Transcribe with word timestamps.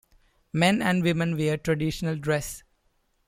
Men 0.51 0.81
and 0.81 1.03
women 1.03 1.37
wear 1.37 1.57
traditional 1.57 2.15
dress. 2.15 2.63